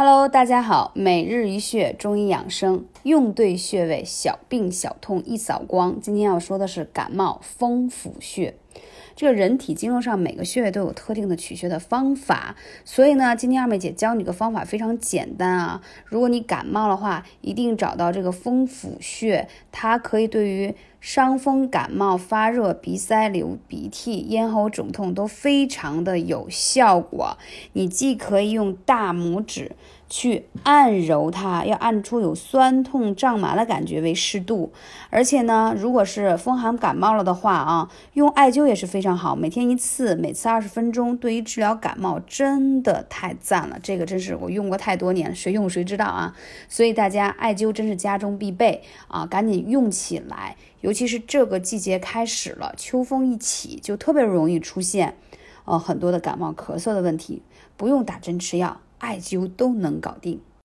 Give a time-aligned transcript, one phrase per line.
[0.00, 6.00] Hello，大家好，每日一穴中医养生，用对穴位，小病小痛一扫光。
[6.00, 8.54] 今天要说的是感冒风府穴。
[9.16, 12.54] 这个人体经络上每个穴位都有特定的取穴的方法，
[12.84, 15.82] 所以呢，今天二妹姐教你个方法非常简单啊。
[16.04, 27.36] 如果你感冒的话，一定找到这个风府穴，它可以对于伤风感冒、发热、鼻塞、流鼻涕、咽喉肿痛都非常的有效果。
[27.72, 29.72] 你既可以用大拇指。
[30.08, 34.72] 去按揉它，要按出有酸痛胀麻的感觉为适度。
[35.10, 43.78] 而且呢，如果是风寒感冒了的话啊，用艾灸也是非常好，每天一次，每次二十分钟，对于治疗感冒真的太赞了。
[43.82, 46.34] 这个真是我用过太多年，谁用谁知道啊。
[46.68, 50.56] 所以大家艾灸真是家中必备啊，赶紧用起来。
[50.80, 55.16] 尤其是这个季节开始了，秋风一起，就特别容易出现
[55.64, 57.42] 呃很多的感冒咳嗽的问题，
[57.76, 58.80] 不用打针吃药。
[58.98, 60.40] 艾灸都能搞定。